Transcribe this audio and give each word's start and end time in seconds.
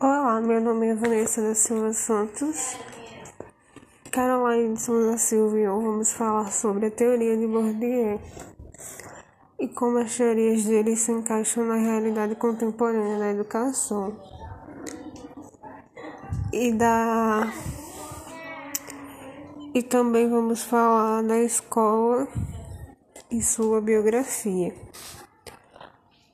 Olá, 0.00 0.40
meu 0.40 0.60
nome 0.60 0.88
é 0.88 0.94
Vanessa 0.94 1.40
da 1.40 1.54
Silva 1.54 1.92
Santos. 1.92 2.76
Caroline 4.10 4.74
de 4.74 4.82
Souza 4.82 5.16
Silva 5.16 5.56
e 5.56 5.62
eu 5.62 5.80
vamos 5.80 6.12
falar 6.12 6.50
sobre 6.50 6.86
a 6.86 6.90
teoria 6.90 7.36
de 7.36 7.46
Bourdieu 7.46 8.20
e 9.60 9.68
como 9.68 9.98
as 9.98 10.16
teorias 10.16 10.64
dele 10.64 10.96
se 10.96 11.12
encaixam 11.12 11.64
na 11.64 11.76
realidade 11.76 12.34
contemporânea 12.34 13.18
da 13.20 13.30
educação 13.30 14.16
e 16.52 16.72
da 16.72 17.52
e 19.72 19.80
também 19.80 20.28
vamos 20.28 20.64
falar 20.64 21.22
da 21.22 21.38
escola 21.38 22.26
e 23.30 23.40
sua 23.40 23.80
biografia. 23.80 24.74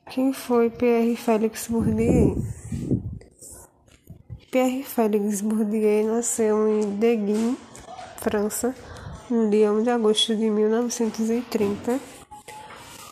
Quem 0.09 0.33
foi 0.33 0.71
Pierre 0.71 1.15
Félix 1.15 1.67
Bourdieu? 1.67 2.60
Pierre 4.51 4.83
Félix 4.83 5.39
Bourdieu 5.39 6.13
nasceu 6.13 6.67
em 6.67 6.97
Deguin, 6.97 7.55
França, 8.17 8.75
no 9.29 9.49
dia 9.49 9.71
1 9.71 9.83
de 9.83 9.89
agosto 9.89 10.35
de 10.35 10.49
1930. 10.49 11.97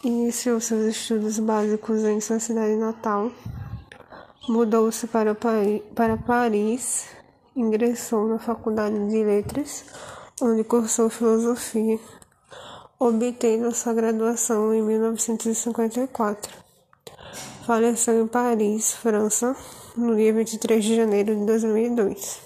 Iniciou 0.03 0.59
seus 0.59 0.93
estudos 0.93 1.39
básicos 1.39 2.03
em 2.03 2.19
sua 2.19 2.41
cidade 2.41 2.75
natal. 2.75 3.31
Mudou-se 4.49 5.07
para, 5.07 5.33
para 5.33 6.17
Paris, 6.17 7.07
ingressou 7.55 8.27
na 8.27 8.37
Faculdade 8.37 9.07
de 9.07 9.23
Letras, 9.23 9.85
onde 10.41 10.65
cursou 10.65 11.09
filosofia, 11.09 11.97
obtendo 12.99 13.73
sua 13.73 13.93
graduação 13.93 14.73
em 14.73 14.81
1954. 14.81 16.51
Faleceu 17.65 18.25
em 18.25 18.27
Paris, 18.27 18.93
França, 18.93 19.55
no 19.99 20.15
dia 20.15 20.33
23 20.33 20.83
de 20.83 20.95
janeiro 20.95 21.35
de 21.35 21.45
2002. 21.45 22.41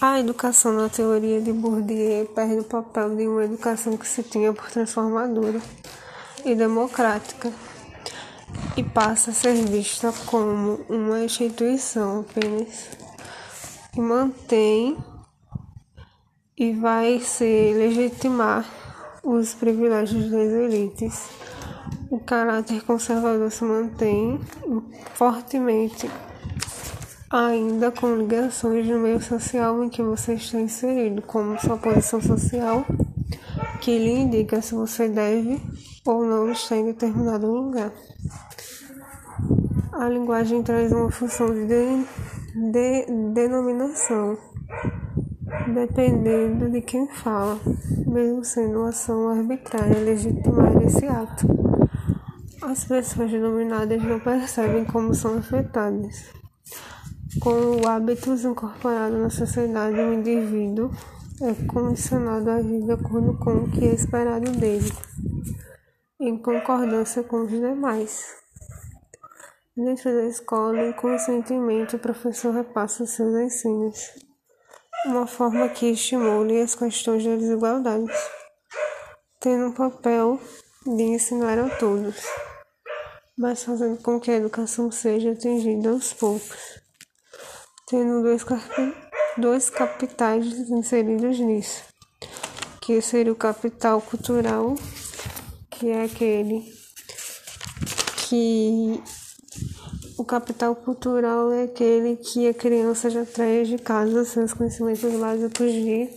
A 0.00 0.20
educação 0.20 0.72
na 0.72 0.88
teoria 0.88 1.40
de 1.40 1.52
Bourdieu 1.52 2.26
perde 2.26 2.58
o 2.58 2.64
papel 2.64 3.16
de 3.16 3.26
uma 3.26 3.44
educação 3.44 3.96
que 3.96 4.06
se 4.06 4.22
tinha 4.22 4.52
por 4.52 4.70
transformadora 4.70 5.60
e 6.44 6.54
democrática 6.54 7.52
e 8.76 8.82
passa 8.82 9.30
a 9.30 9.34
ser 9.34 9.54
vista 9.54 10.12
como 10.26 10.80
uma 10.88 11.20
instituição 11.20 12.20
apenas 12.20 12.88
que 13.92 14.00
mantém 14.00 14.96
e 16.56 16.72
vai 16.72 17.20
se 17.20 17.72
legitimar 17.74 18.68
os 19.22 19.54
privilégios 19.54 20.30
das 20.30 20.48
elites 20.48 21.28
o 22.12 22.20
caráter 22.20 22.84
conservador 22.84 23.50
se 23.50 23.64
mantém 23.64 24.38
fortemente, 25.14 26.10
ainda 27.30 27.90
com 27.90 28.16
ligações 28.16 28.86
no 28.86 28.98
meio 28.98 29.18
social 29.18 29.82
em 29.82 29.88
que 29.88 30.02
você 30.02 30.34
está 30.34 30.60
inserido, 30.60 31.22
como 31.22 31.58
sua 31.58 31.78
posição 31.78 32.20
social, 32.20 32.84
que 33.80 33.98
lhe 33.98 34.12
indica 34.12 34.60
se 34.60 34.74
você 34.74 35.08
deve 35.08 35.58
ou 36.04 36.22
não 36.26 36.52
estar 36.52 36.76
em 36.76 36.84
determinado 36.84 37.50
lugar. 37.50 37.90
A 39.94 40.06
linguagem 40.06 40.62
traz 40.62 40.92
uma 40.92 41.10
função 41.10 41.46
de, 41.46 41.66
de, 41.66 42.04
de 42.54 43.06
denominação, 43.32 44.36
dependendo 45.72 46.68
de 46.68 46.82
quem 46.82 47.08
fala, 47.08 47.58
mesmo 48.06 48.44
sendo 48.44 48.80
uma 48.80 48.90
ação 48.90 49.30
arbitrária 49.30 49.98
legitimar 49.98 50.76
esse 50.82 51.06
ato. 51.06 51.71
As 52.64 52.84
pessoas 52.84 53.28
denominadas 53.28 54.00
não 54.04 54.20
percebem 54.20 54.84
como 54.84 55.12
são 55.12 55.38
afetadas. 55.38 56.32
Com 57.40 57.88
hábitos 57.88 58.44
incorporados 58.44 59.18
na 59.18 59.30
sociedade, 59.30 59.96
o 59.96 60.14
indivíduo 60.14 60.92
é 61.40 61.66
condicionado 61.66 62.48
a 62.48 62.54
agir 62.54 62.84
de 62.84 62.92
acordo 62.92 63.36
com 63.38 63.64
o 63.64 63.70
que 63.70 63.84
é 63.84 63.92
esperado 63.92 64.48
dele, 64.52 64.92
em 66.20 66.38
concordância 66.38 67.24
com 67.24 67.42
os 67.42 67.50
demais. 67.50 68.32
Dentro 69.76 70.12
da 70.12 70.26
escola, 70.26 70.86
inconscientemente, 70.86 71.96
o 71.96 71.98
professor 71.98 72.54
repassa 72.54 73.04
seus 73.06 73.34
ensinos, 73.40 73.98
uma 75.06 75.26
forma 75.26 75.68
que 75.68 75.86
estimule 75.86 76.60
as 76.60 76.76
questões 76.76 77.24
da 77.24 77.34
desigualdade, 77.34 78.06
tendo 79.40 79.66
um 79.66 79.72
papel 79.72 80.38
de 80.86 81.02
ensinar 81.02 81.58
a 81.58 81.68
todos 81.70 82.24
mas 83.36 83.64
fazendo 83.64 84.00
com 84.02 84.20
que 84.20 84.30
a 84.30 84.36
educação 84.36 84.90
seja 84.90 85.32
atingida 85.32 85.90
aos 85.90 86.12
poucos, 86.12 86.80
tendo 87.86 88.22
dois, 88.22 88.44
dois 89.38 89.70
capitais 89.70 90.46
inseridos 90.70 91.38
nisso, 91.38 91.82
que 92.80 93.00
seria 93.00 93.32
o 93.32 93.36
capital 93.36 94.00
cultural, 94.00 94.74
que 95.70 95.88
é 95.88 96.04
aquele 96.04 96.72
que 98.28 99.02
o 100.16 100.24
capital 100.24 100.76
cultural 100.76 101.52
é 101.52 101.64
aquele 101.64 102.16
que 102.16 102.48
a 102.48 102.54
criança 102.54 103.10
já 103.10 103.24
traz 103.24 103.68
de 103.68 103.78
casa 103.78 104.24
seus 104.24 104.52
conhecimentos 104.52 105.12
básicos 105.18 105.72
de 105.72 106.08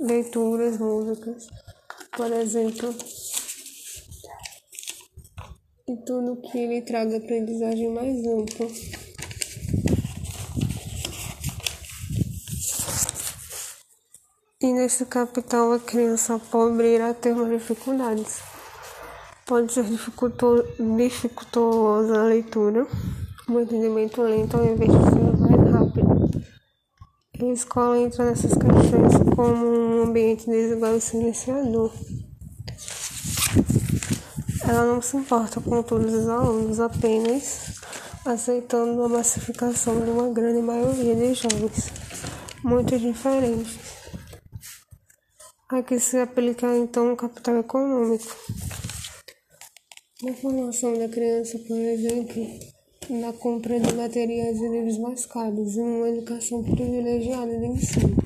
leituras, 0.00 0.78
músicas, 0.78 1.46
por 2.16 2.32
exemplo, 2.32 2.94
e 5.88 5.96
tudo 5.98 6.42
que 6.42 6.66
lhe 6.66 6.82
traga 6.82 7.16
aprendizagem 7.16 7.88
mais 7.92 8.26
ampla. 8.26 8.66
E 14.60 14.72
nesse 14.72 15.06
capital 15.06 15.72
a 15.72 15.78
criança 15.78 16.40
pobre 16.50 16.96
irá 16.96 17.14
ter 17.14 17.36
mais 17.36 17.52
dificuldades. 17.52 18.40
Pode 19.46 19.72
ser 19.72 19.84
dificultosa 19.84 20.64
a 22.18 22.24
leitura, 22.24 22.84
o 23.48 23.60
entendimento 23.60 24.22
lento 24.22 24.56
ao 24.56 24.66
invés 24.66 24.90
de 24.90 24.98
ser 24.98 25.38
mais 25.38 25.70
rápido. 25.70 26.16
A 27.40 27.44
escola 27.52 28.00
entra 28.00 28.24
nessas 28.24 28.54
questões 28.54 29.14
como 29.36 29.64
um 29.64 30.02
ambiente 30.02 30.46
desigual 30.46 30.96
e 30.96 31.00
silenciador. 31.00 31.92
Ela 34.68 34.84
não 34.84 35.00
se 35.00 35.16
importa 35.16 35.60
com 35.60 35.82
todos 35.82 36.12
os 36.12 36.28
alunos, 36.28 36.80
apenas 36.80 37.80
aceitando 38.24 39.00
a 39.04 39.08
massificação 39.08 40.00
de 40.04 40.10
uma 40.10 40.28
grande 40.30 40.60
maioria 40.60 41.14
de 41.14 41.34
jovens, 41.34 41.92
muito 42.64 42.98
diferentes. 42.98 43.78
Aqui 45.68 46.00
se 46.00 46.18
aplica 46.18 46.76
então 46.76 47.12
o 47.12 47.16
capital 47.16 47.58
econômico. 47.58 48.36
Na 50.22 50.32
formação 50.34 50.98
da 50.98 51.08
criança, 51.08 51.58
por 51.58 51.76
exemplo, 51.76 52.46
na 53.10 53.32
compra 53.32 53.78
de 53.78 53.94
materiais 53.94 54.58
e 54.58 54.68
livros 54.68 54.98
mais 54.98 55.26
caros 55.26 55.76
e 55.76 55.80
uma 55.80 56.08
educação 56.08 56.64
privilegiada 56.64 57.56
de 57.56 57.66
ensino. 57.66 58.25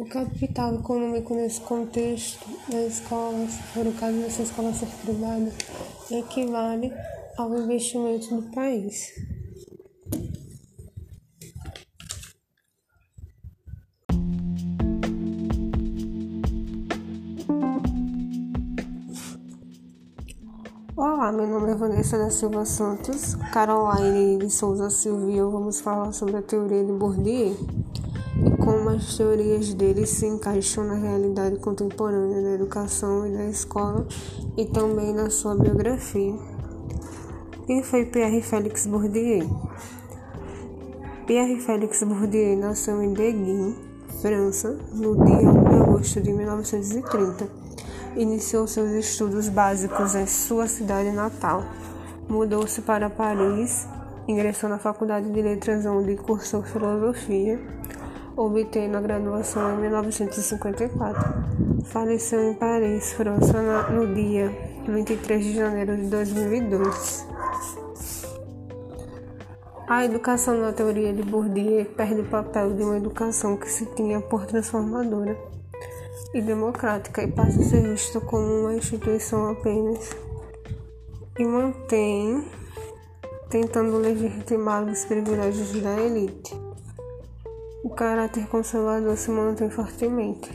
O 0.00 0.06
capital 0.06 0.76
econômico 0.76 1.34
nesse 1.34 1.60
contexto 1.60 2.48
da 2.70 2.86
escola, 2.86 3.46
se 3.46 3.62
for 3.64 3.86
o 3.86 3.92
caso 3.92 4.16
dessa 4.16 4.40
escola 4.40 4.72
ser 4.72 4.86
privada, 5.04 5.52
equivale 6.10 6.90
ao 7.36 7.54
investimento 7.54 8.34
do 8.34 8.50
país. 8.50 9.12
Olá, 20.96 21.30
meu 21.30 21.46
nome 21.46 21.72
é 21.72 21.74
Vanessa 21.74 22.16
da 22.16 22.30
Silva 22.30 22.64
Santos, 22.64 23.34
Caroline 23.52 24.38
de 24.38 24.50
Souza 24.50 24.88
Silva 24.88 25.30
eu 25.30 25.50
vamos 25.50 25.82
falar 25.82 26.10
sobre 26.12 26.38
a 26.38 26.42
teoria 26.42 26.82
de 26.82 26.92
Bourdieu 26.92 27.54
como 28.60 28.90
as 28.90 29.16
teorias 29.16 29.72
dele 29.72 30.06
se 30.06 30.26
encaixam 30.26 30.84
na 30.84 30.94
realidade 30.94 31.58
contemporânea 31.58 32.42
da 32.42 32.50
educação 32.50 33.26
e 33.26 33.32
da 33.32 33.44
escola 33.46 34.06
e 34.56 34.66
também 34.66 35.14
na 35.14 35.30
sua 35.30 35.54
biografia. 35.54 36.34
Quem 37.66 37.82
foi 37.82 38.04
Pierre 38.04 38.42
Félix 38.42 38.86
Bourdieu? 38.86 39.48
Pierre 41.26 41.60
Félix 41.60 42.02
Bourdieu 42.02 42.56
nasceu 42.56 43.02
em 43.02 43.14
Deguin, 43.14 43.74
França, 44.20 44.76
no 44.92 45.24
dia 45.24 45.36
1 45.36 45.64
de 45.64 45.74
agosto 45.76 46.20
de 46.20 46.32
1930. 46.32 47.48
Iniciou 48.16 48.66
seus 48.66 48.90
estudos 48.90 49.48
básicos 49.48 50.14
em 50.14 50.26
sua 50.26 50.66
cidade 50.66 51.10
natal. 51.12 51.64
Mudou-se 52.28 52.82
para 52.82 53.08
Paris, 53.08 53.86
ingressou 54.28 54.68
na 54.68 54.78
Faculdade 54.78 55.30
de 55.30 55.40
Letras, 55.40 55.86
onde 55.86 56.16
cursou 56.16 56.62
filosofia 56.62 57.79
obtendo 58.40 58.96
a 58.96 59.00
graduação 59.00 59.74
em 59.74 59.82
1954. 59.82 61.84
Faleceu 61.84 62.50
em 62.50 62.54
Paris, 62.54 63.12
França, 63.12 63.62
no 63.90 64.14
dia 64.14 64.50
23 64.88 65.44
de 65.44 65.54
janeiro 65.54 65.96
de 65.96 66.06
2002. 66.06 67.28
A 69.86 70.04
educação 70.04 70.58
na 70.58 70.72
teoria 70.72 71.12
de 71.12 71.22
Bourdieu 71.22 71.84
perde 71.84 72.22
o 72.22 72.24
papel 72.24 72.72
de 72.72 72.82
uma 72.82 72.96
educação 72.96 73.56
que 73.56 73.68
se 73.68 73.84
tinha 73.94 74.20
por 74.20 74.46
transformadora 74.46 75.36
e 76.32 76.40
democrática 76.40 77.22
e 77.22 77.30
passa 77.30 77.60
a 77.60 77.64
ser 77.64 77.82
vista 77.82 78.20
como 78.20 78.46
uma 78.46 78.74
instituição 78.74 79.50
apenas 79.50 80.16
e 81.38 81.44
mantém 81.44 82.44
tentando 83.50 83.98
legitimar 83.98 84.84
os 84.84 85.04
privilégios 85.04 85.72
da 85.82 86.00
elite. 86.00 86.69
O 87.82 87.90
caráter 87.90 88.46
conservador 88.46 89.16
se 89.16 89.30
mantém 89.30 89.70
fortemente, 89.70 90.50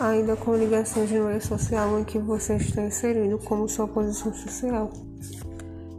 ainda 0.00 0.36
com 0.36 0.54
ligações 0.54 1.10
no 1.10 1.24
meio 1.24 1.40
social 1.40 1.98
em 1.98 2.04
que 2.04 2.18
você 2.18 2.56
está 2.56 2.82
inserido 2.82 3.38
como 3.38 3.68
sua 3.68 3.88
posição 3.88 4.32
social 4.32 4.90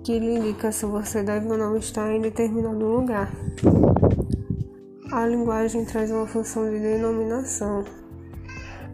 que 0.04 0.19
lhe 0.19 0.36
indica 0.36 0.69
se 0.71 0.86
você 0.86 1.24
deve 1.24 1.48
ou 1.48 1.57
não 1.57 1.77
estar 1.77 2.13
em 2.13 2.19
determinado 2.19 2.86
lugar. 2.86 3.31
A 5.12 5.25
linguagem 5.25 5.86
traz 5.86 6.12
uma 6.12 6.27
função 6.27 6.69
de 6.69 6.77
denominação, 6.77 7.86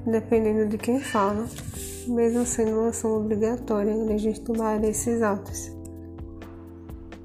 dependendo 0.05 0.67
de 0.67 0.77
quem 0.77 0.99
fala, 0.99 1.47
mesmo 2.07 2.45
sendo 2.45 2.79
uma 2.79 2.89
ação 2.89 3.17
obrigatória 3.17 3.95
legitimar 3.95 4.83
esses 4.83 5.21
atos. 5.23 5.78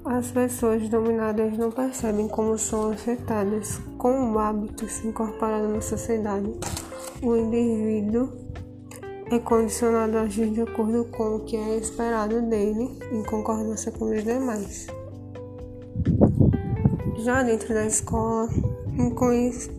As 0.05 0.29
pessoas 0.29 0.87
dominadas 0.87 1.57
não 1.57 1.71
percebem 1.71 2.27
como 2.27 2.59
são 2.59 2.91
afetadas 2.91 3.79
com 3.97 4.33
o 4.33 4.39
hábito 4.39 4.87
se 4.87 5.07
incorporado 5.07 5.67
na 5.67 5.81
sociedade. 5.81 6.53
O 7.23 7.35
indivíduo 7.35 8.29
é 9.31 9.39
condicionado 9.39 10.19
a 10.19 10.21
agir 10.21 10.51
de 10.51 10.61
acordo 10.61 11.05
com 11.05 11.37
o 11.37 11.39
que 11.39 11.57
é 11.57 11.77
esperado 11.77 12.39
dele, 12.43 12.87
em 13.11 13.23
concordância 13.23 13.91
com 13.91 14.15
os 14.15 14.23
demais. 14.23 14.85
Já 17.17 17.41
dentro 17.41 17.73
da 17.73 17.87
escola, 17.87 18.47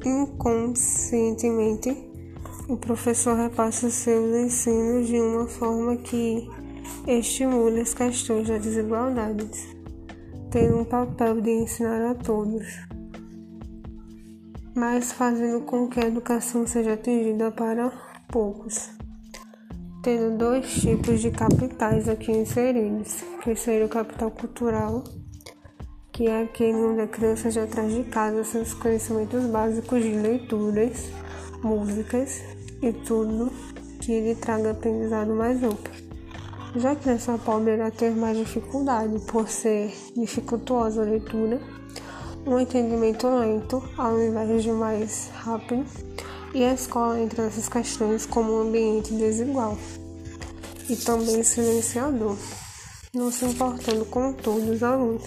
inconscientemente, 0.04 1.96
o 2.68 2.76
professor 2.76 3.36
repassa 3.36 3.88
seus 3.90 4.34
ensinos 4.34 5.06
de 5.06 5.20
uma 5.20 5.46
forma 5.46 5.94
que 5.98 6.50
estimule 7.06 7.80
as 7.80 7.94
questões 7.94 8.48
das 8.48 8.60
desigualdades, 8.60 9.75
tendo 10.50 10.78
um 10.78 10.84
papel 10.84 11.40
de 11.40 11.50
ensinar 11.50 12.10
a 12.10 12.14
todos, 12.14 12.64
mas 14.74 15.12
fazendo 15.12 15.60
com 15.62 15.88
que 15.88 16.00
a 16.00 16.06
educação 16.06 16.66
seja 16.66 16.94
atingida 16.94 17.50
para 17.50 17.92
poucos 18.28 18.96
tendo 20.06 20.38
dois 20.38 20.72
tipos 20.72 21.20
de 21.20 21.32
capitais 21.32 22.08
aqui 22.08 22.30
inseridos, 22.30 23.24
que 23.42 23.56
seria 23.56 23.86
o 23.86 23.88
capital 23.88 24.30
cultural, 24.30 25.02
que 26.12 26.28
é 26.28 26.44
aquele 26.44 26.78
onde 26.78 27.00
a 27.00 27.08
criança 27.08 27.50
já 27.50 27.66
traz 27.66 27.92
de 27.92 28.04
casa 28.04 28.44
seus 28.44 28.72
conhecimentos 28.72 29.42
básicos 29.46 30.00
de 30.00 30.10
leituras, 30.10 31.10
músicas 31.60 32.40
e 32.80 32.92
tudo 32.92 33.50
que 33.98 34.20
lhe 34.20 34.36
traga 34.36 34.70
aprendizado 34.70 35.34
mais 35.34 35.60
amplo. 35.60 36.05
Já 36.78 36.94
que 36.94 37.08
nessa 37.08 37.38
pobre 37.38 37.72
irá 37.72 37.90
ter 37.90 38.14
mais 38.14 38.36
dificuldade 38.36 39.18
por 39.20 39.48
ser 39.48 39.90
dificultuosa 40.14 41.00
a 41.00 41.04
leitura, 41.06 41.58
um 42.46 42.60
entendimento 42.60 43.26
lento 43.28 43.82
ao 43.96 44.20
invés 44.20 44.62
de 44.62 44.70
mais 44.72 45.30
rápido 45.32 45.86
e 46.52 46.62
a 46.62 46.74
escola 46.74 47.18
entra 47.18 47.44
nessas 47.44 47.66
questões 47.66 48.26
como 48.26 48.52
um 48.52 48.68
ambiente 48.68 49.14
desigual 49.14 49.78
e 50.90 50.96
também 50.96 51.42
silenciador, 51.42 52.36
não 53.14 53.32
se 53.32 53.46
importando 53.46 54.04
com 54.04 54.34
todos 54.34 54.68
os 54.68 54.82
alunos, 54.82 55.24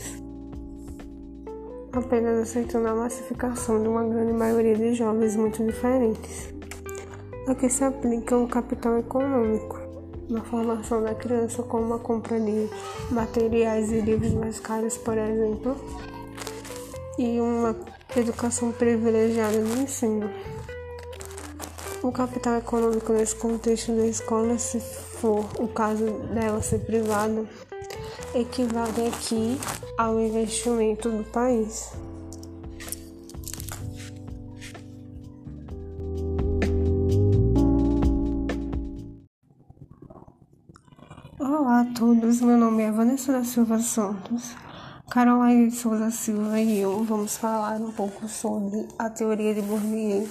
apenas 1.92 2.48
aceitando 2.48 2.90
a 2.90 2.96
massificação 2.96 3.81
de 3.81 3.88
uma 3.88 4.04
grande 4.04 4.34
maioria 4.34 4.75
de 4.75 4.94
jovens 4.94 5.36
muito 5.36 5.66
diferentes. 5.66 6.54
Aqui 7.48 7.68
se 7.68 7.84
aplica 7.84 8.38
o 8.38 8.48
capital 8.48 9.00
econômico 9.00 9.88
na 10.29 10.41
formação 10.41 11.01
da 11.03 11.15
criança, 11.15 11.63
como 11.63 11.93
a 11.95 11.99
compra 11.99 12.39
de 12.39 12.69
materiais 13.11 13.91
e 13.91 13.99
livros 13.99 14.33
mais 14.33 14.59
caros, 14.59 14.97
por 14.97 15.17
exemplo, 15.17 15.75
e 17.17 17.39
uma 17.39 17.75
educação 18.15 18.71
privilegiada 18.71 19.59
no 19.59 19.81
ensino. 19.81 20.29
O 22.01 22.11
capital 22.11 22.57
econômico 22.57 23.11
nesse 23.11 23.35
contexto 23.35 23.91
da 23.91 24.05
escola, 24.05 24.57
se 24.57 24.79
for 24.79 25.45
o 25.59 25.67
caso 25.67 26.05
dela 26.33 26.61
ser 26.61 26.79
privada, 26.79 27.45
equivale 28.33 29.07
aqui 29.07 29.59
ao 29.97 30.19
investimento 30.19 31.09
do 31.09 31.23
país. 31.25 31.91
Todos, 42.00 42.40
meu 42.40 42.57
nome 42.57 42.84
é 42.84 42.92
Vanessa 42.94 43.34
da 43.34 43.44
Silva 43.44 43.78
Santos. 43.80 44.56
Caroline 45.12 45.69
Souza 45.69 46.10
Silva 46.10 46.57
e 46.57 46.80
eu 46.80 47.04
vamos 47.04 47.36
falar 47.36 47.75
um 47.81 47.92
pouco 47.92 48.25
sobre 48.25 48.88
a 48.98 49.10
teoria 49.10 49.54
de 49.54 49.62
Bourdieu 49.62 50.25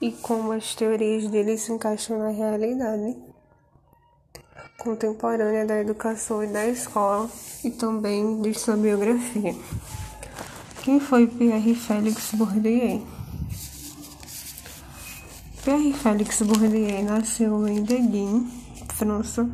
e 0.00 0.10
como 0.10 0.50
as 0.50 0.74
teorias 0.74 1.30
dele 1.30 1.56
se 1.56 1.70
encaixam 1.70 2.18
na 2.18 2.30
realidade 2.30 3.16
contemporânea 4.76 5.64
da 5.64 5.78
educação 5.78 6.42
e 6.42 6.48
da 6.48 6.66
escola 6.66 7.30
e 7.62 7.70
também 7.70 8.42
de 8.42 8.52
sua 8.52 8.76
biografia. 8.76 9.54
Quem 10.82 10.98
foi 10.98 11.28
Pierre 11.28 11.76
Félix 11.76 12.32
Bourdieu? 12.34 13.06
Pierre 15.62 15.92
Félix 15.92 16.42
Bourdieu 16.42 17.04
nasceu 17.04 17.68
em 17.68 17.84
Deguin, 17.84 18.50
França, 18.94 19.48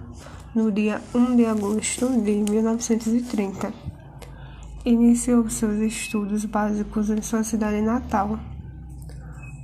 no 0.56 0.72
dia 0.72 1.00
1 1.14 1.36
de 1.36 1.46
agosto 1.46 2.08
de 2.20 2.32
1930. 2.50 3.72
Iniciou 4.84 5.48
seus 5.48 5.78
estudos 5.78 6.44
básicos 6.44 7.10
em 7.10 7.22
sua 7.22 7.44
cidade 7.44 7.80
natal 7.80 8.36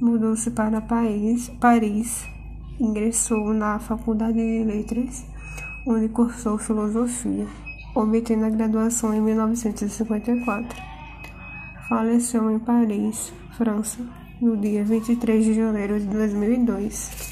mudou-se 0.02 0.50
para 0.50 0.80
Paris, 0.80 1.48
Paris, 1.60 2.26
ingressou 2.80 3.54
na 3.54 3.78
Faculdade 3.78 4.34
de 4.34 4.64
Letras, 4.64 5.24
onde 5.86 6.08
cursou 6.08 6.58
filosofia, 6.58 7.46
obtendo 7.94 8.46
a 8.46 8.50
graduação 8.50 9.14
em 9.14 9.20
1954. 9.20 10.82
Faleceu 11.88 12.50
em 12.50 12.58
Paris, 12.58 13.32
França, 13.56 14.00
no 14.40 14.56
dia 14.56 14.84
23 14.84 15.44
de 15.44 15.54
janeiro 15.54 16.00
de 16.00 16.06
2002. 16.06 17.31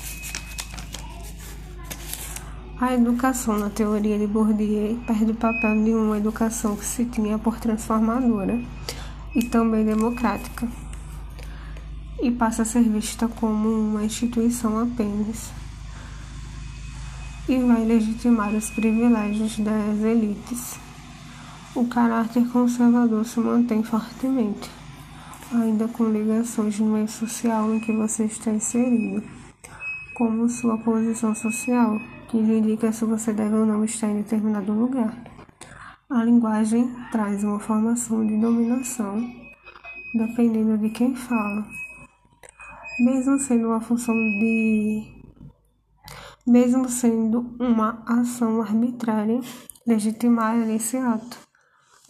A 2.80 2.94
educação 2.94 3.58
na 3.58 3.68
teoria 3.68 4.18
de 4.18 4.26
Bourdieu 4.26 4.98
perde 5.06 5.32
o 5.32 5.34
papel 5.34 5.84
de 5.84 5.90
uma 5.90 6.16
educação 6.16 6.74
que 6.74 6.86
se 6.86 7.04
tinha 7.04 7.38
por 7.38 7.60
transformadora 7.60 8.58
e 9.34 9.44
também 9.44 9.84
democrática 9.84 10.66
e 12.22 12.30
passa 12.30 12.62
a 12.62 12.64
ser 12.64 12.82
vista 12.84 13.28
como 13.28 13.68
uma 13.68 14.02
instituição 14.02 14.78
apenas 14.78 15.50
e 17.46 17.58
vai 17.58 17.84
legitimar 17.84 18.54
os 18.54 18.70
privilégios 18.70 19.58
das 19.58 19.98
elites. 19.98 20.78
O 21.74 21.86
caráter 21.86 22.48
conservador 22.48 23.26
se 23.26 23.40
mantém 23.40 23.82
fortemente, 23.82 24.70
ainda 25.52 25.86
com 25.86 26.04
ligações 26.04 26.80
no 26.80 26.94
meio 26.94 27.08
social 27.08 27.74
em 27.74 27.78
que 27.78 27.92
você 27.92 28.24
está 28.24 28.50
inserido, 28.50 29.22
como 30.20 30.46
sua 30.50 30.76
posição 30.76 31.34
social, 31.34 31.98
que 32.28 32.36
indica 32.36 32.92
se 32.92 33.06
você 33.06 33.32
deve 33.32 33.54
ou 33.54 33.64
não 33.64 33.82
estar 33.82 34.06
em 34.06 34.18
determinado 34.18 34.70
lugar. 34.70 35.16
A 36.10 36.22
linguagem 36.22 36.94
traz 37.10 37.42
uma 37.42 37.58
formação 37.58 38.26
de 38.26 38.36
dominação, 38.36 39.18
dependendo 40.14 40.76
de 40.76 40.90
quem 40.90 41.14
fala 41.14 41.64
mesmo 43.00 43.38
sendo 43.38 43.68
uma 43.68 43.80
função 43.80 44.14
de. 44.38 45.10
mesmo 46.46 46.86
sendo 46.90 47.56
uma 47.58 48.02
ação 48.06 48.60
arbitrária, 48.60 49.40
legitimar 49.86 50.68
esse 50.68 50.98
ato. 50.98 51.38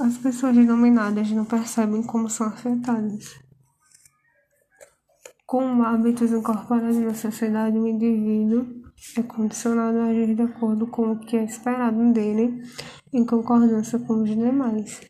As 0.01 0.19
pessoas 0.19 0.57
denominadas 0.57 1.31
não 1.31 1.45
percebem 1.45 2.03
como 2.03 2.29
são 2.29 2.49
afetadas. 2.49 3.39
Com 5.51 5.83
hábitos 5.83 6.31
incorporados 6.31 6.97
na 6.99 7.13
sociedade, 7.13 7.77
o 7.77 7.85
indivíduo 7.85 8.85
é 9.17 9.23
condicionado 9.25 9.99
a 9.99 10.05
agir 10.05 10.33
de 10.37 10.43
acordo 10.43 10.87
com 10.87 11.11
o 11.11 11.19
que 11.19 11.37
é 11.37 11.43
esperado 11.43 12.13
dele, 12.13 12.63
em 13.13 13.27
concordância 13.27 13.99
com 13.99 14.23
os 14.23 14.29
demais. 14.29 15.01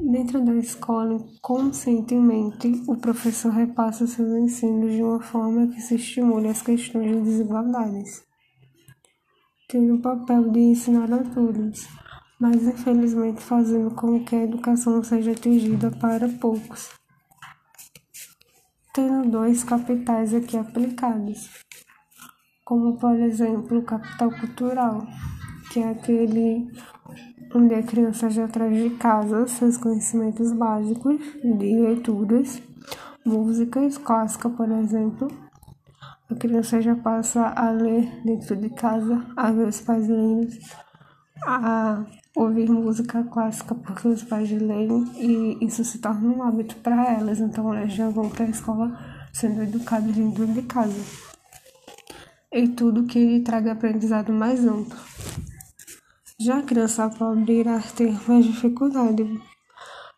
Dentro 0.00 0.40
da 0.44 0.54
escola, 0.54 1.18
conscientemente, 1.40 2.84
o 2.86 2.96
professor 2.96 3.50
repassa 3.50 4.06
seus 4.06 4.30
ensinos 4.34 4.92
de 4.92 5.02
uma 5.02 5.20
forma 5.20 5.66
que 5.66 5.80
se 5.80 5.96
estimule 5.96 6.46
as 6.46 6.62
questões 6.62 7.10
de 7.10 7.22
desigualdades, 7.22 8.22
tendo 9.68 9.96
o 9.96 10.00
papel 10.00 10.48
de 10.48 10.60
ensinar 10.60 11.12
a 11.12 11.24
todos, 11.24 11.88
mas 12.38 12.62
infelizmente 12.68 13.42
fazendo 13.42 13.92
com 13.96 14.24
que 14.24 14.36
a 14.36 14.44
educação 14.44 15.02
seja 15.02 15.32
atingida 15.32 15.90
para 15.90 16.28
poucos. 16.28 17.01
Tendo 18.94 19.30
dois 19.30 19.64
capitais 19.64 20.34
aqui 20.34 20.54
aplicados, 20.54 21.48
como 22.62 22.98
por 22.98 23.18
exemplo 23.20 23.78
o 23.78 23.82
capital 23.82 24.30
cultural, 24.38 25.06
que 25.72 25.80
é 25.80 25.88
aquele 25.88 26.70
onde 27.54 27.74
a 27.74 27.82
criança 27.82 28.28
já 28.28 28.46
traz 28.46 28.76
de 28.76 28.90
casa 28.98 29.46
seus 29.46 29.78
conhecimentos 29.78 30.52
básicos 30.52 31.18
de 31.42 31.74
leituras, 31.74 32.62
músicas 33.24 33.96
clássica, 33.96 34.50
por 34.50 34.70
exemplo. 34.70 35.28
A 36.30 36.34
criança 36.34 36.78
já 36.82 36.94
passa 36.94 37.46
a 37.46 37.70
ler 37.70 38.22
dentro 38.26 38.54
de 38.56 38.68
casa, 38.68 39.24
a 39.34 39.50
ver 39.52 39.68
os 39.68 39.80
pais 39.80 40.06
lendo, 40.06 40.48
a 41.46 42.04
ouvir 42.36 42.70
música 42.70 43.24
clássica 43.24 43.74
porque 43.74 44.08
os 44.08 44.22
pais 44.22 44.50
leem 44.50 45.04
e 45.16 45.64
isso 45.64 45.84
se 45.84 45.98
torna 45.98 46.28
um 46.28 46.42
hábito 46.42 46.76
para 46.76 47.12
elas, 47.12 47.40
então 47.40 47.74
elas 47.74 47.92
já 47.92 48.08
vão 48.08 48.28
para 48.28 48.44
a 48.44 48.50
escola 48.50 48.98
sendo 49.32 49.62
educadas 49.62 50.14
dentro 50.14 50.46
de 50.46 50.62
casa. 50.62 51.00
E 52.52 52.68
tudo 52.68 53.04
que 53.04 53.40
traga 53.40 53.72
aprendizado 53.72 54.32
mais 54.32 54.64
amplo. 54.66 54.98
Já 56.38 56.58
a 56.58 56.62
criança 56.62 57.08
pobre 57.08 57.60
irá 57.60 57.80
ter 57.80 58.12
mais 58.28 58.44
dificuldade. 58.44 59.24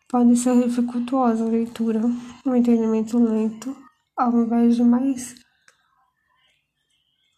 Pode 0.09 0.35
ser 0.37 0.61
dificultuosa 0.63 1.43
a 1.43 1.47
leitura, 1.47 2.01
o 2.45 2.55
entendimento 2.55 3.17
lento, 3.17 3.75
ao 4.17 4.31
invés 4.31 4.75
de 4.75 4.83
mais. 4.83 5.35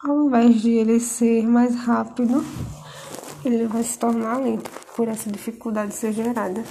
Ao 0.04 0.28
invés 0.28 0.62
de 0.62 0.72
ele 0.72 1.00
ser 1.00 1.48
mais 1.48 1.76
rápido, 1.76 2.44
ele 3.48 3.68
vai 3.68 3.84
se 3.84 3.98
tornar 3.98 4.38
lento 4.38 4.70
por 4.96 5.08
essa 5.08 5.30
dificuldade 5.30 5.94
ser 5.94 6.12
gerada. 6.12 6.64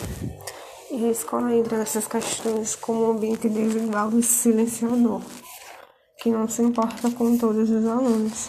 E 0.91 1.05
a 1.05 1.11
escola 1.11 1.55
entra 1.55 1.79
nessas 1.79 2.07
questões 2.07 2.77
como 2.77 3.07
um 3.07 3.11
ambiente 3.13 3.49
desigual 3.49 4.11
e 4.19 4.23
silenciador, 4.23 5.21
que 6.19 6.31
não 6.31 6.49
se 6.49 6.63
importa 6.63 7.11
com 7.11 7.37
todos 7.37 7.69
os 7.71 7.87
alunos 7.87 8.49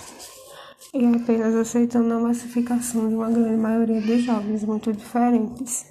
e 0.94 1.06
apenas 1.06 1.54
aceitando 1.56 2.14
a 2.14 2.20
massificação 2.20 3.10
de 3.10 3.16
uma 3.16 3.30
grande 3.30 3.58
maioria 3.58 4.02
de 4.02 4.20
jovens 4.20 4.64
muito 4.64 4.94
diferentes. 4.94 5.86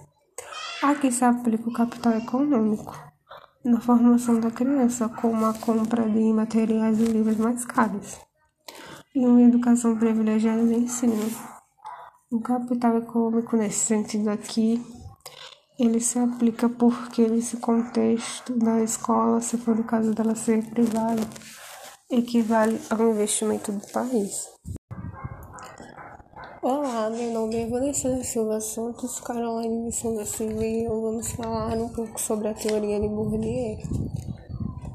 Aqui 0.83 1.11
se 1.11 1.25
aplica 1.25 1.69
o 1.69 1.73
capital 1.73 2.13
econômico 2.15 2.95
na 3.65 3.81
formação 3.81 4.39
da 4.39 4.51
criança, 4.51 5.09
como 5.09 5.45
a 5.45 5.55
compra 5.55 6.09
de 6.09 6.33
materiais 6.33 7.01
e 7.01 7.05
livros 7.05 7.37
mais 7.37 7.65
caros, 7.65 8.17
e 9.15 9.27
uma 9.27 9.43
educação 9.43 9.97
privilegiada 9.97 10.65
de 10.65 10.75
ensino. 10.75 11.56
O 12.29 12.41
capital 12.41 12.99
econômico, 12.99 13.57
nesse 13.57 13.87
sentido 13.87 14.31
aqui, 14.31 14.85
ele 15.79 16.01
se 16.01 16.19
aplica 16.19 16.69
porque 16.69 17.25
nesse 17.25 17.57
contexto 17.59 18.53
da 18.59 18.83
escola, 18.83 19.41
se 19.41 19.57
for 19.57 19.79
o 19.79 19.85
caso 19.85 20.13
dela 20.13 20.35
ser 20.35 20.69
privada, 20.71 21.23
equivale 22.11 22.81
ao 22.91 23.11
investimento 23.13 23.71
do 23.71 23.87
país. 23.93 24.49
Olá, 26.61 27.09
meu 27.11 27.33
nome 27.33 27.63
é 27.63 27.69
Vanessa 27.69 28.25
Silva 28.25 28.61
Santos, 28.61 29.21
Caroline 29.21 29.93
Silva 29.93 30.25
e 30.65 30.85
eu 30.85 31.01
vamos 31.01 31.31
falar 31.31 31.77
um 31.77 31.91
pouco 31.91 32.21
sobre 32.21 32.49
a 32.49 32.55
teoria 32.55 32.99
de 32.99 33.07
Bourdieu. 33.07 33.79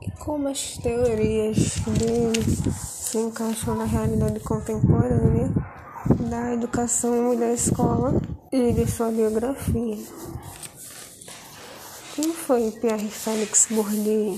E 0.01 0.11
como 0.19 0.49
as 0.49 0.77
teorias 0.79 1.79
dele 1.97 2.73
se 2.73 3.17
encaixam 3.17 3.75
na 3.75 3.85
realidade 3.85 4.41
contemporânea 4.41 5.60
da 6.29 6.53
educação 6.53 7.33
e 7.33 7.37
da 7.37 7.51
escola 7.51 8.21
e 8.51 8.71
de 8.73 8.89
sua 8.89 9.09
biografia. 9.09 9.97
Quem 12.15 12.33
foi 12.33 12.71
Pierre 12.71 13.09
Félix 13.09 13.67
Bourdieu? 13.71 14.37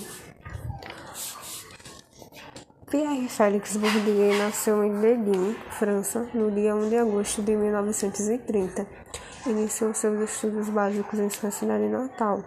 Pierre 2.89 3.27
Félix 3.27 3.75
Bourdieu 3.75 4.37
nasceu 4.37 4.83
em 4.83 5.01
Berlim, 5.01 5.55
França, 5.71 6.27
no 6.33 6.51
dia 6.51 6.75
1 6.75 6.89
de 6.89 6.97
agosto 6.97 7.41
de 7.41 7.55
1930. 7.55 8.87
Iniciou 9.47 9.93
seus 9.93 10.29
estudos 10.29 10.69
básicos 10.69 11.19
em 11.19 11.29
sua 11.29 11.51
cidade 11.51 11.89
natal. 11.89 12.43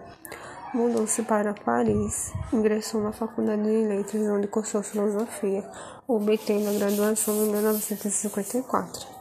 Mudou-se 0.73 1.23
para 1.23 1.53
Paris, 1.53 2.33
ingressou 2.53 3.03
na 3.03 3.13
Faculdade 3.13 3.63
de 3.63 3.87
Letras, 3.87 4.29
onde 4.29 4.47
cursou 4.47 4.83
filosofia, 4.83 5.65
obtendo 6.07 6.71
a 6.71 6.73
graduação 6.73 7.35
em 7.35 7.51
1954. 7.51 9.16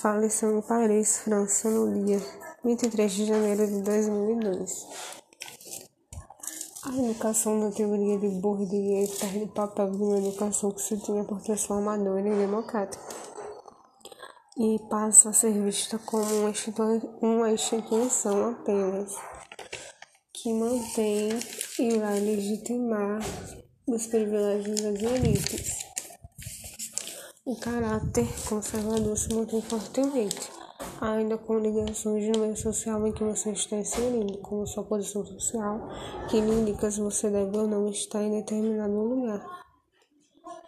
Faleceu 0.00 0.56
em 0.56 0.62
Paris, 0.62 1.18
França, 1.18 1.68
no 1.68 2.06
dia 2.06 2.18
23 2.64 3.12
de 3.12 3.26
janeiro 3.26 3.66
de 3.66 3.82
2002. 3.82 4.86
A 6.84 6.96
educação 6.96 7.58
na 7.60 7.70
teoria 7.70 8.18
de 8.18 8.28
Bourdieu 8.40 9.06
perde 9.20 9.44
o 9.44 9.48
papel 9.48 9.90
de 9.90 10.02
uma 10.02 10.16
educação 10.16 10.70
que 10.70 10.80
se 10.80 10.96
tinha 10.96 11.22
por 11.22 11.42
transformadora 11.42 12.26
e 12.26 12.34
democrática 12.34 13.04
e 14.56 14.78
passa 14.88 15.28
a 15.28 15.32
ser 15.34 15.52
vista 15.62 15.98
como 15.98 16.24
uma, 16.24 16.52
uma 17.20 17.52
instituição 17.52 18.52
apenas 18.52 19.14
que 20.32 20.50
mantém 20.54 21.28
e 21.78 21.98
vai 21.98 22.20
legitimar 22.20 23.20
os 23.86 24.06
privilégios 24.06 24.80
das 24.80 25.02
elites. 25.02 25.79
O 27.44 27.56
caráter 27.56 28.28
conservador 28.48 29.16
se 29.16 29.34
mantém 29.34 29.62
fortemente 29.62 30.60
ainda 31.00 31.38
com 31.38 31.58
ligações 31.58 32.24
de 32.24 32.38
meio 32.38 32.56
social 32.56 33.06
em 33.06 33.12
que 33.12 33.24
você 33.24 33.50
está 33.52 33.76
inserindo, 33.76 34.38
como 34.38 34.66
sua 34.66 34.84
posição 34.84 35.24
social, 35.24 35.88
que 36.28 36.40
lhe 36.40 36.52
indica 36.52 36.90
se 36.90 37.00
você 37.00 37.30
deve 37.30 37.56
ou 37.56 37.66
não 37.66 37.88
estar 37.88 38.22
em 38.22 38.38
determinado 38.38 38.92
lugar. 38.92 39.44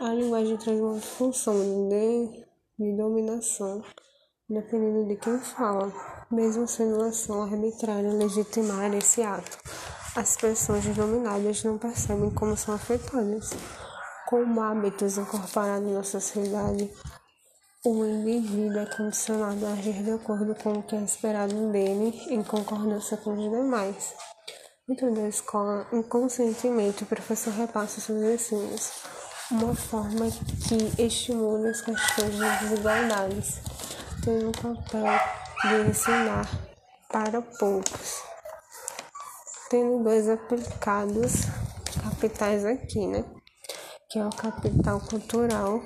A 0.00 0.14
linguagem 0.14 0.56
traz 0.56 0.80
uma 0.80 1.00
função 1.00 1.54
de, 1.88 2.44
de 2.78 2.96
dominação, 2.96 3.82
dependendo 4.48 5.08
de 5.08 5.16
quem 5.16 5.38
fala, 5.38 5.92
mesmo 6.30 6.66
sendo 6.66 6.96
uma 6.96 7.08
ação 7.08 7.42
arbitrária 7.42 8.12
legitimar 8.12 8.92
esse 8.94 9.22
ato. 9.22 9.58
As 10.16 10.36
pessoas 10.36 10.84
dominadas 10.84 11.62
não 11.64 11.78
percebem 11.78 12.30
como 12.30 12.56
são 12.56 12.74
afetadas. 12.74 13.50
Como 14.32 14.62
hábitos 14.62 15.18
incorporados 15.18 15.92
na 15.92 16.02
sociedade, 16.02 16.90
o 17.84 18.02
indivíduo 18.02 18.78
é 18.78 18.86
condicionado 18.86 19.66
a 19.66 19.72
agir 19.74 20.02
de 20.02 20.10
acordo 20.10 20.54
com 20.54 20.72
o 20.72 20.82
que 20.82 20.96
é 20.96 21.02
esperado 21.02 21.70
dele, 21.70 22.18
em 22.30 22.42
concordância 22.42 23.18
com 23.18 23.34
os 23.34 23.50
demais. 23.50 24.14
Dentro 24.88 25.14
da 25.14 25.28
escola, 25.28 25.86
inconscientemente, 25.92 27.02
o 27.02 27.06
professor 27.06 27.52
repassa 27.52 28.00
seus 28.00 28.22
ensinos, 28.22 28.90
uma 29.50 29.74
forma 29.74 30.24
que 30.66 31.02
estimula 31.02 31.68
as 31.68 31.82
questões 31.82 32.32
de 32.32 32.58
desigualdades, 32.60 33.60
tendo 34.24 34.48
o 34.48 34.52
papel 34.52 35.20
de 35.68 35.90
ensinar 35.90 36.48
para 37.10 37.42
poucos. 37.42 38.22
Tendo 39.68 40.02
dois 40.02 40.26
aplicados 40.26 41.32
capitais 42.02 42.64
aqui, 42.64 43.06
né? 43.06 43.41
Que 44.12 44.18
é 44.18 44.26
o 44.26 44.28
capital 44.28 45.00
cultural 45.00 45.82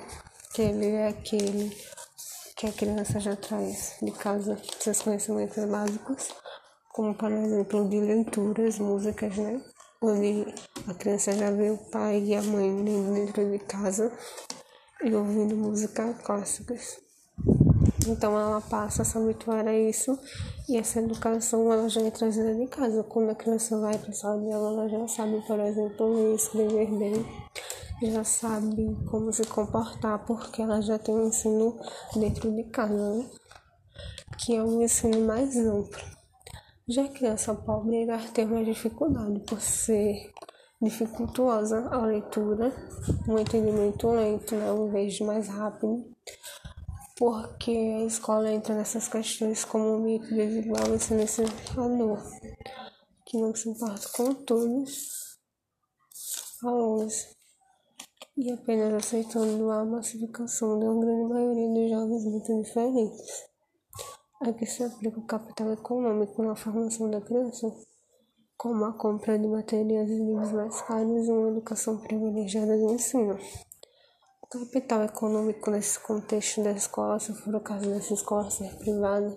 que 0.53 0.61
ele 0.61 0.87
é 0.87 1.07
aquele 1.07 1.71
que 2.57 2.67
a 2.67 2.73
criança 2.73 3.21
já 3.21 3.37
traz 3.37 3.95
de 4.01 4.11
casa 4.11 4.61
seus 4.81 5.01
conhecimentos 5.01 5.63
básicos, 5.63 6.27
como 6.89 7.15
por 7.15 7.31
exemplo 7.31 7.87
de 7.87 8.01
leituras, 8.01 8.79
músicas, 8.79 9.37
né? 9.37 9.61
Onde 10.01 10.45
a 10.89 10.93
criança 10.93 11.31
já 11.31 11.51
vê 11.51 11.71
o 11.71 11.77
pai 11.77 12.21
e 12.21 12.35
a 12.35 12.41
mãe 12.41 12.83
dentro 13.13 13.49
de 13.49 13.59
casa 13.59 14.11
e 15.05 15.15
ouvindo 15.15 15.55
músicas 15.55 16.21
clássicas. 16.21 16.99
Então 18.05 18.37
ela 18.37 18.59
passa 18.59 19.03
a 19.03 19.05
se 19.05 19.17
habituar 19.17 19.65
a 19.65 19.73
isso 19.73 20.19
e 20.67 20.75
essa 20.75 20.99
educação 20.99 21.71
ela 21.71 21.87
já 21.87 22.01
é 22.01 22.11
trazida 22.11 22.53
de 22.53 22.67
casa. 22.67 23.03
Quando 23.03 23.29
a 23.29 23.35
criança 23.35 23.79
vai 23.79 23.97
para 23.97 24.09
a 24.09 24.13
sala 24.13 24.41
de 24.41 24.51
aula, 24.51 24.81
ela 24.81 24.89
já 24.89 25.07
sabe, 25.07 25.41
por 25.47 25.61
exemplo, 25.61 26.13
ler, 26.13 26.35
escrever 26.35 26.91
bem 26.91 27.25
já 28.01 28.23
sabe 28.23 28.95
como 29.09 29.33
se 29.33 29.43
comportar 29.45 30.23
porque 30.25 30.61
ela 30.61 30.81
já 30.81 30.99
tem 30.99 31.15
um 31.15 31.27
ensino 31.27 31.79
dentro 32.15 32.51
de 32.55 32.63
casa, 32.65 33.15
né? 33.15 33.25
que 34.37 34.55
é 34.55 34.63
um 34.63 34.81
ensino 34.81 35.25
mais 35.25 35.57
amplo. 35.57 36.17
Já 36.87 37.03
a 37.03 37.09
criança 37.09 37.53
pobre 37.55 38.03
irá 38.03 38.17
ter 38.33 38.45
mais 38.45 38.65
dificuldade 38.65 39.39
por 39.41 39.59
ser 39.59 40.31
dificultuosa 40.81 41.89
a 41.89 42.05
leitura, 42.05 42.71
um 43.27 43.37
entendimento 43.39 44.09
lento, 44.11 44.55
né, 44.55 44.69
invés 44.69 45.15
de 45.15 45.23
mais 45.23 45.47
rápido, 45.47 46.05
porque 47.17 47.71
a 47.71 48.05
escola 48.05 48.51
entra 48.53 48.75
nessas 48.75 49.07
questões 49.07 49.65
como 49.65 49.95
um 49.95 49.99
mito 49.99 50.33
desigual 50.33 50.93
e 50.93 50.99
silenciador, 50.99 52.21
que 53.25 53.37
não 53.37 53.55
se 53.55 53.69
importa 53.69 54.07
com 54.15 54.33
todos 54.35 55.39
os 56.13 56.63
alunos 56.63 57.36
e 58.37 58.51
apenas 58.51 58.93
aceitando 58.93 59.71
a 59.71 59.83
massificação 59.83 60.77
de 60.77 60.85
uma 60.85 61.01
grande 61.01 61.33
maioria 61.33 61.69
dos 61.73 61.89
jovens 61.89 62.25
muito 62.25 62.61
diferentes. 62.61 63.47
Aqui 64.41 64.65
se 64.67 64.83
aplica 64.83 65.19
o 65.19 65.25
capital 65.25 65.73
econômico 65.73 66.43
na 66.43 66.55
formação 66.55 67.09
da 67.09 67.19
criança, 67.19 67.67
como 68.55 68.85
a 68.85 68.93
compra 68.93 69.39
de 69.39 69.47
materiais 69.47 70.07
e 70.07 70.19
livros 70.19 70.51
mais 70.51 70.79
caros 70.83 71.27
e 71.27 71.31
uma 71.31 71.49
educação 71.49 71.97
privilegiada 71.97 72.77
de 72.77 72.83
ensino. 72.83 73.39
O 74.43 74.47
capital 74.47 75.03
econômico 75.03 75.71
nesse 75.71 75.99
contexto 75.99 76.63
da 76.63 76.71
escola, 76.73 77.19
se 77.19 77.33
for 77.33 77.55
o 77.55 77.59
caso 77.59 77.89
dessa 77.89 78.13
escola 78.13 78.51
ser 78.51 78.71
privada, 78.77 79.35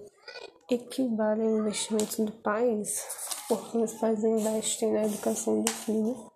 equivale 0.70 1.42
ao 1.42 1.58
investimento 1.60 2.22
do 2.22 2.32
país, 2.32 3.02
porque 3.48 3.78
os 3.78 3.94
pais 3.94 4.22
investem 4.22 4.92
na 4.92 5.06
educação 5.06 5.62
do 5.62 5.70
filho 5.70 6.29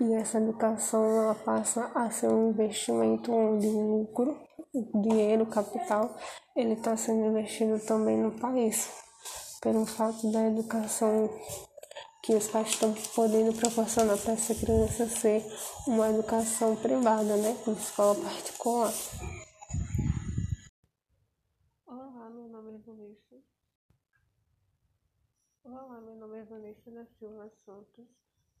e 0.00 0.12
essa 0.14 0.38
educação 0.38 1.04
ela 1.04 1.34
passa 1.34 1.90
a 1.94 2.10
ser 2.10 2.28
um 2.28 2.50
investimento 2.50 3.32
onde 3.32 3.66
o 3.66 3.98
lucro, 3.98 4.38
o 4.74 5.02
dinheiro, 5.02 5.44
o 5.44 5.50
capital, 5.50 6.16
ele 6.54 6.74
está 6.74 6.96
sendo 6.96 7.26
investido 7.26 7.78
também 7.86 8.18
no 8.18 8.32
país, 8.32 8.90
pelo 9.62 9.86
fato 9.86 10.30
da 10.30 10.46
educação 10.46 11.30
que 12.22 12.34
os 12.34 12.48
pais 12.48 12.70
estão 12.70 12.92
podendo 13.14 13.56
proporcionar 13.58 14.18
para 14.18 14.32
essa 14.32 14.54
criança 14.54 15.08
ser 15.08 15.42
uma 15.86 16.10
educação 16.10 16.74
privada, 16.76 17.36
né, 17.36 17.56
com 17.64 17.72
escola 17.72 18.16
particular. 18.16 18.92
Olá, 21.86 22.28
meu 22.30 22.48
nome 22.48 22.74
é 22.74 22.78
Vanessa. 22.78 23.36
Olá, 25.64 26.00
meu 26.00 26.16
nome 26.16 26.38
é 26.40 26.44
da 26.90 27.06
Silva 27.18 27.50
Santos, 27.64 28.06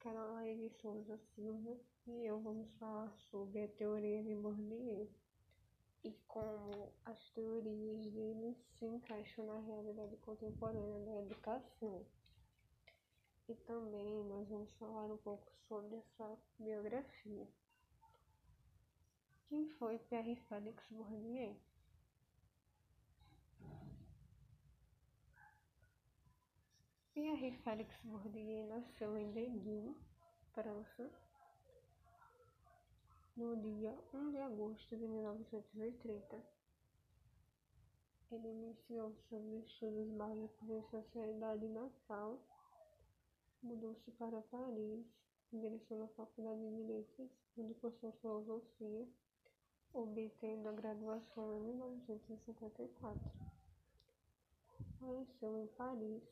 Caroline 0.06 0.70
Souza 0.80 1.18
Silva, 1.34 1.76
e 2.06 2.26
eu 2.26 2.38
vamos 2.38 2.70
falar 2.78 3.12
sobre 3.28 3.64
a 3.64 3.66
teoria 3.66 4.22
de 4.22 4.36
Bourdieu 4.36 5.10
e 6.04 6.12
como 6.28 6.92
as 7.04 7.18
teorias 7.30 8.06
dele 8.12 8.56
se 8.78 8.84
encaixam 8.84 9.44
na 9.46 9.58
realidade 9.58 10.16
contemporânea 10.18 11.04
da 11.04 11.22
educação. 11.22 12.06
E 13.48 13.54
também 13.66 14.22
nós 14.26 14.48
vamos 14.48 14.72
falar 14.74 15.06
um 15.06 15.16
pouco 15.16 15.50
sobre 15.66 15.96
a 15.96 16.02
sua 16.16 16.38
biografia. 16.60 17.48
Quem 19.48 19.68
foi 19.70 19.98
Pierre 19.98 20.36
Félix 20.48 20.86
Bourdieu? 20.88 21.56
Pierre 27.16 27.50
Félix 27.64 27.90
Bourdieu 28.04 28.66
nasceu 28.66 29.16
em 29.16 29.32
Beguine, 29.32 29.96
França, 30.52 31.10
no 33.34 33.56
dia 33.56 33.98
1 34.12 34.32
de 34.32 34.36
agosto 34.36 34.94
de 34.94 35.08
1930. 35.08 36.44
Ele 38.30 38.48
iniciou 38.48 39.16
seus 39.30 39.64
estudos 39.64 40.10
básicos 40.10 40.68
em 40.68 40.82
sociedade 40.90 41.66
natal, 41.68 42.38
mudou-se 43.62 44.10
para 44.18 44.42
Paris, 44.50 45.06
ingressou 45.54 45.98
na 45.98 46.08
Faculdade 46.08 46.60
de 46.60 46.82
Letras, 46.82 47.30
onde 47.56 47.72
cursou 47.76 48.12
filosofia, 48.20 49.08
obtendo 49.94 50.68
a 50.68 50.72
graduação 50.72 51.56
em 51.56 51.60
1954. 51.62 53.32
Faleceu 55.00 55.56
em 55.56 55.66
Paris, 55.68 56.22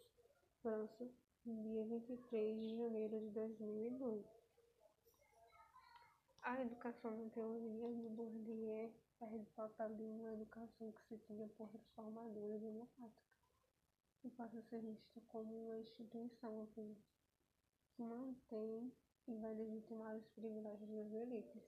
França, 0.65 1.07
dia 1.45 1.85
23 1.85 2.59
de 2.59 2.79
janeiro 2.79 3.21
de 3.21 3.31
2002. 3.33 4.25
A 6.41 6.63
educação 6.63 7.23
na 7.23 7.29
teoria 7.29 7.93
de 7.93 8.09
Bourdieu 8.09 8.91
perde 9.19 9.45
papel 9.55 9.95
de 9.95 10.03
uma 10.05 10.33
educação 10.33 10.91
que 10.93 11.03
se 11.03 11.19
tinha 11.27 11.47
por 11.49 11.69
transformadora 11.69 12.57
e 12.57 12.61
democrática 12.61 13.37
e 14.25 14.31
passa 14.31 14.59
a 14.59 14.63
ser 14.63 14.81
vista 14.81 15.21
como 15.29 15.67
uma 15.67 15.81
instituição 15.81 16.67
que 16.73 16.97
mantém 17.99 18.91
e 19.29 19.37
vai 19.37 19.53
legitimar 19.53 20.17
os 20.17 20.27
privilégios 20.29 20.89
das 20.89 21.13
elites. 21.13 21.63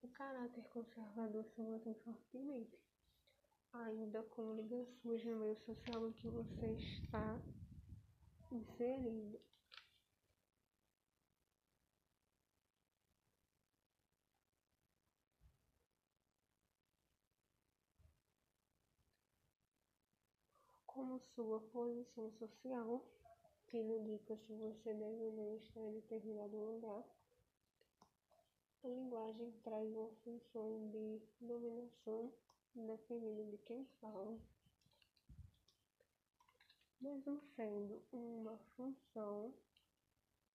O 0.00 0.08
caráter 0.08 0.64
conservador 0.70 1.44
se 1.44 1.60
mantém 1.60 1.92
fortemente 1.96 2.87
ainda 3.72 4.22
com 4.22 4.54
ligações 4.54 5.24
no 5.24 5.36
meio 5.36 5.56
social 5.56 6.08
em 6.08 6.12
que 6.12 6.28
você 6.28 6.66
está 6.72 7.40
inserido. 8.50 9.40
Como 20.86 21.20
sua 21.34 21.60
posição 21.60 22.30
social, 22.32 23.04
que 23.68 23.78
indica 23.78 24.36
se 24.36 24.52
você 24.54 24.92
deve 24.94 25.22
ou 25.22 25.32
não 25.32 25.56
estar 25.56 25.80
em 25.80 25.92
determinado 25.92 26.56
lugar, 26.56 27.04
a 28.82 28.88
linguagem 28.88 29.52
traz 29.62 29.88
uma 29.94 30.10
função 30.24 30.90
de 30.90 31.20
dominação 31.40 32.32
dependendo 32.74 33.50
de 33.50 33.58
quem 33.58 33.84
fala, 34.00 34.38
mesmo 37.00 37.40
sendo 37.54 38.02
uma 38.12 38.58
função 38.76 39.54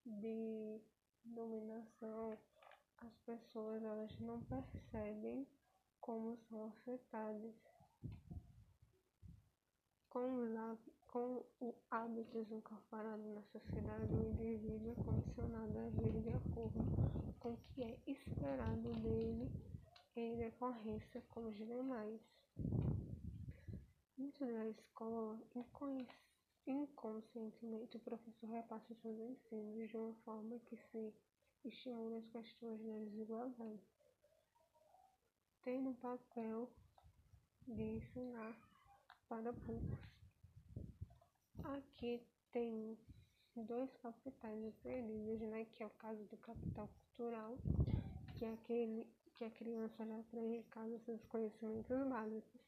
de 0.06 0.82
dominação, 1.23 2.38
as 2.97 3.17
pessoas 3.26 3.82
elas 3.84 4.19
não 4.19 4.41
percebem 4.43 5.47
como 6.02 6.38
são 6.49 6.65
afetadas. 6.65 7.56
Com 10.10 10.43
os, 10.43 10.80
com 11.08 11.43
o 11.60 11.73
hábitos 11.89 12.52
incorporados 12.52 13.26
na 13.34 13.41
sociedade, 13.43 14.13
o 14.13 14.30
indivíduo 14.30 14.91
é 14.91 15.04
condicionado 15.04 15.80
a 15.80 15.84
agir 15.84 16.21
de 16.21 16.30
acordo 16.30 16.80
com 17.39 17.54
o 17.54 17.58
que 17.73 17.84
é 17.84 17.97
esperado 18.06 18.93
dele 19.02 19.72
em 20.15 20.36
decorrência 20.38 21.21
com 21.30 21.45
os 21.45 21.56
demais. 21.56 22.21
Dentro 24.17 24.45
da 24.45 24.69
escola, 24.69 25.39
inconscientemente 26.67 27.97
o 27.97 27.99
professor 28.02 28.49
repassa 28.49 28.93
seus 29.02 29.19
ensinos 29.19 29.89
de 29.89 29.97
uma 29.97 30.13
forma 30.23 30.60
que 30.60 30.78
se 30.78 31.13
estimula 31.65 32.19
as 32.19 32.28
questões 32.28 32.80
da 32.82 32.99
desigualdade, 32.99 33.82
tendo 35.63 35.89
o 35.89 35.95
papel 35.95 36.69
de 37.67 37.82
ensinar 37.82 38.56
para 39.28 39.52
poucos. 39.52 39.99
Aqui 41.63 42.21
tem 42.52 42.97
dois 43.56 43.89
capitais 43.97 44.62
referidos, 44.63 45.39
né, 45.41 45.65
que 45.65 45.82
é 45.84 45.88
o 45.88 45.91
caso 45.91 46.23
do 46.26 46.38
capital 46.38 46.88
cultural, 46.88 47.58
que 48.38 48.45
é 48.45 48.54
aquele 48.54 49.08
que 49.35 49.45
a 49.45 49.51
criança 49.51 50.05
já 50.05 50.23
traz 50.23 50.51
em 50.51 50.63
casa 50.63 50.99
seus 50.99 51.23
conhecimentos 51.25 52.07
básicos 52.07 52.61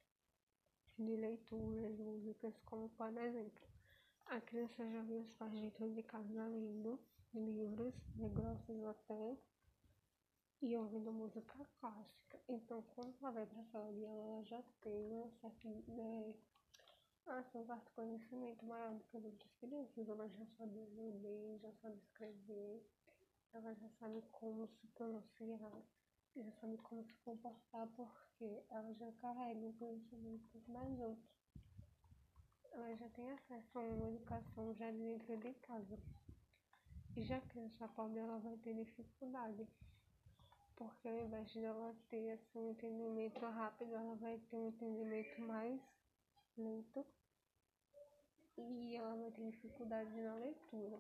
de 0.98 1.16
leituras, 1.16 1.98
músicas, 2.00 2.54
como 2.66 2.90
por 2.90 3.16
exemplo, 3.18 3.68
a 4.28 4.42
criança 4.42 4.90
já 4.90 5.02
viu 5.04 5.20
os 5.20 5.34
pais 5.34 5.52
de 5.96 6.04
casa 6.04 6.48
lendo 6.48 7.00
livros, 7.34 7.94
negócios 8.16 8.84
até, 8.86 9.38
e 10.62 10.76
ouvindo 10.78 11.12
música 11.12 11.54
clássica. 11.80 12.40
Então, 12.48 12.84
quando 12.96 13.14
ela 13.22 13.32
vai 13.32 13.46
para 13.46 13.62
a 13.62 13.66
sala 13.66 13.94
de 13.94 14.06
aula, 14.06 14.24
ela 14.24 14.44
já 14.44 14.64
tem 14.82 15.12
uma 15.12 15.30
certa 15.42 15.68
assim, 17.28 17.60
um 17.60 17.66
certo 17.66 17.92
conhecimento 17.96 18.66
maior 18.66 18.94
do 18.94 19.04
que 19.04 19.18
as 19.18 19.26
outras 19.26 19.52
crianças. 19.60 20.10
Ela 20.10 20.28
já 20.30 20.46
sabe 20.58 20.80
ler, 20.96 21.60
já 21.62 21.72
sabe 21.82 21.98
escrever, 21.98 22.82
ela 23.54 23.74
já 23.74 23.90
sabe 24.00 24.22
como 24.32 24.68
se 24.68 24.88
pronunciar 24.88 25.62
já 26.44 26.52
sabe 26.60 26.78
como 26.78 27.04
se 27.04 27.14
comportar 27.24 27.88
porque 27.96 28.64
ela 28.70 28.94
já 28.94 29.12
carrega 29.14 29.60
um 29.60 29.74
conhecimento 29.74 30.62
mais 30.68 31.00
outro. 31.00 31.24
Ela 32.72 32.96
já 32.96 33.10
tem 33.10 33.32
acesso 33.32 33.80
a 33.80 33.82
uma 33.82 34.10
educação 34.10 34.74
já 34.74 34.92
dentro 34.92 35.38
de 35.38 35.54
casa. 35.54 35.98
E 37.16 37.24
já 37.24 37.40
que 37.40 37.60
essa 37.60 37.88
pobre 37.88 38.20
ela 38.20 38.38
vai 38.40 38.58
ter 38.58 38.74
dificuldade, 38.74 39.66
porque 40.76 41.08
ao 41.08 41.20
invés 41.20 41.50
de 41.52 41.64
ela 41.64 41.96
ter 42.10 42.32
assim, 42.32 42.60
um 42.60 42.72
entendimento 42.72 43.40
rápido, 43.40 43.96
ela 43.96 44.16
vai 44.16 44.38
ter 44.50 44.58
um 44.58 44.68
entendimento 44.68 45.42
mais 45.42 45.80
lento 46.58 47.06
e 48.58 48.96
ela 48.98 49.16
vai 49.16 49.32
ter 49.32 49.52
dificuldade 49.52 50.12
na 50.22 50.36
leitura. 50.36 51.00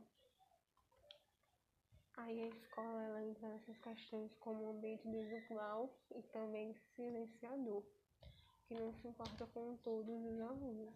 Aí 2.18 2.44
a 2.44 2.48
escola 2.48 3.04
ela 3.04 3.24
entra 3.24 3.50
nessas 3.50 3.78
questões 3.80 4.34
como 4.40 4.70
ambiente 4.70 5.06
desigual 5.08 5.94
e 6.16 6.22
também 6.24 6.74
silenciador, 6.96 7.84
que 8.68 8.74
não 8.74 8.94
se 8.94 9.08
importa 9.08 9.46
com 9.48 9.76
todos 9.84 10.16
os 10.24 10.40
alunos, 10.40 10.94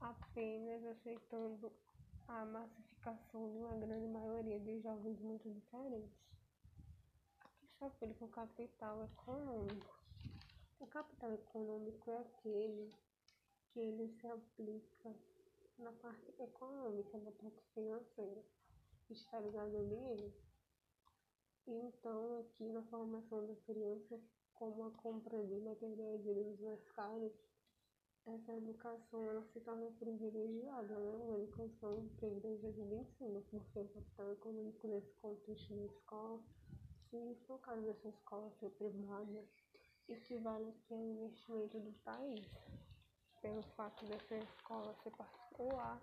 apenas 0.00 0.84
aceitando 0.84 1.72
a 2.26 2.44
massificação 2.44 3.52
de 3.52 3.58
uma 3.58 3.74
grande 3.76 4.08
maioria 4.08 4.58
de 4.58 4.80
jovens 4.80 5.20
muito 5.20 5.48
diferentes. 5.48 6.10
Aqui 7.40 7.66
se 7.78 7.84
aplica 7.84 8.24
o 8.24 8.28
capital 8.28 9.04
econômico, 9.04 9.94
O 10.80 10.86
capital 10.86 11.32
econômico 11.34 12.10
é 12.10 12.18
aquele 12.18 12.92
que 13.72 13.80
ele 13.80 14.08
se 14.20 14.26
aplica 14.26 15.14
na 15.78 15.92
parte 15.92 16.34
econômica, 16.40 17.18
na 17.18 17.30
parte 17.30 17.62
financeira. 17.74 18.59
Está 19.10 19.40
ligado? 19.40 20.32
Então, 21.66 22.38
aqui 22.38 22.68
na 22.68 22.80
formação 22.84 23.44
da 23.44 23.56
criança, 23.66 24.20
como 24.54 24.84
a 24.84 24.90
compra 24.92 25.44
de 25.46 25.60
materiais 25.60 26.22
de 26.22 26.32
livros 26.32 26.60
mais 26.60 26.80
caros, 26.92 27.32
essa 28.24 28.52
educação 28.52 29.28
ela 29.28 29.44
se 29.52 29.58
torna 29.60 29.90
privilegiada, 29.98 30.94
né? 30.96 31.16
Uma 31.16 31.38
educação 31.38 32.08
privilegiada 32.18 32.72
de 32.72 32.94
ensino, 32.94 33.42
porque 33.50 33.80
o 33.80 33.88
capital 33.88 34.32
econômico 34.32 34.86
nesse 34.86 35.12
contexto 35.14 35.74
da 35.74 35.86
escola, 35.86 36.40
se 37.10 37.34
for 37.46 37.54
o 37.54 37.58
caso 37.58 37.82
dessa 37.82 38.08
escola 38.08 38.52
ser 38.60 38.70
privada, 38.70 39.44
equivale 40.08 40.68
aqui 40.68 40.94
ao 40.94 41.00
investimento 41.00 41.80
do 41.80 41.92
país. 42.04 42.46
Pelo 43.42 43.62
fato 43.74 44.04
dessa 44.04 44.36
escola 44.36 44.94
ser 45.02 45.10
particular 45.10 46.00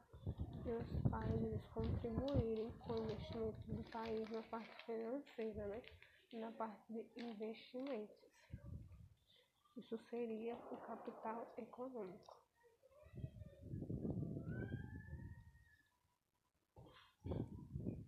e 0.69 0.73
os 0.73 0.87
pais 1.09 1.41
eles 1.41 1.65
contribuírem 1.67 2.69
com 2.79 2.93
o 2.93 3.03
investimento 3.03 3.59
do 3.67 3.83
país 3.85 4.29
na 4.29 4.41
parte 4.43 4.75
financeira, 4.85 5.67
né? 5.67 5.81
Na 6.33 6.51
parte 6.51 6.91
de 6.91 7.05
investimentos. 7.15 8.15
Isso 9.77 9.97
seria 10.09 10.57
o 10.69 10.77
capital 10.77 11.47
econômico. 11.57 12.37